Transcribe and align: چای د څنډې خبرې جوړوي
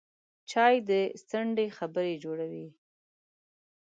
چای 0.49 0.75
د 0.89 0.91
څنډې 1.29 1.67
خبرې 1.77 2.13
جوړوي 2.23 2.67